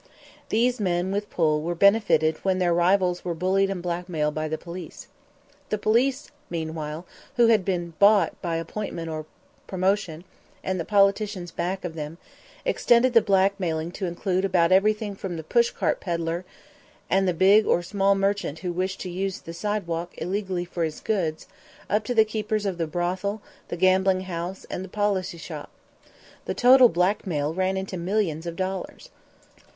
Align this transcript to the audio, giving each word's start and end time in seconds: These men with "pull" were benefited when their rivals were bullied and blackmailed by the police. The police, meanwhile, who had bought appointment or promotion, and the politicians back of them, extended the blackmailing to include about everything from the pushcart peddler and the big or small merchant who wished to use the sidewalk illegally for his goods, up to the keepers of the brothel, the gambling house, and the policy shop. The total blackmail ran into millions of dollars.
These 0.49 0.79
men 0.79 1.11
with 1.11 1.29
"pull" 1.29 1.61
were 1.61 1.75
benefited 1.75 2.37
when 2.37 2.57
their 2.57 2.73
rivals 2.73 3.23
were 3.23 3.35
bullied 3.35 3.69
and 3.69 3.83
blackmailed 3.83 4.33
by 4.33 4.47
the 4.47 4.57
police. 4.57 5.07
The 5.69 5.77
police, 5.77 6.31
meanwhile, 6.49 7.05
who 7.35 7.45
had 7.49 7.65
bought 7.99 8.33
appointment 8.43 9.09
or 9.09 9.27
promotion, 9.67 10.23
and 10.63 10.79
the 10.79 10.85
politicians 10.85 11.51
back 11.51 11.85
of 11.85 11.93
them, 11.93 12.17
extended 12.65 13.13
the 13.13 13.21
blackmailing 13.21 13.91
to 13.91 14.07
include 14.07 14.43
about 14.43 14.71
everything 14.71 15.13
from 15.15 15.37
the 15.37 15.43
pushcart 15.43 15.99
peddler 15.99 16.45
and 17.07 17.27
the 17.27 17.31
big 17.31 17.67
or 17.67 17.83
small 17.83 18.15
merchant 18.15 18.57
who 18.65 18.71
wished 18.73 19.01
to 19.01 19.09
use 19.11 19.41
the 19.41 19.53
sidewalk 19.53 20.13
illegally 20.17 20.65
for 20.65 20.83
his 20.83 20.99
goods, 20.99 21.47
up 21.91 22.03
to 22.05 22.15
the 22.15 22.25
keepers 22.25 22.65
of 22.65 22.79
the 22.79 22.87
brothel, 22.87 23.39
the 23.67 23.77
gambling 23.77 24.21
house, 24.21 24.65
and 24.67 24.83
the 24.83 24.89
policy 24.89 25.37
shop. 25.37 25.69
The 26.45 26.55
total 26.55 26.89
blackmail 26.89 27.53
ran 27.53 27.77
into 27.77 27.97
millions 27.97 28.47
of 28.47 28.55
dollars. 28.55 29.11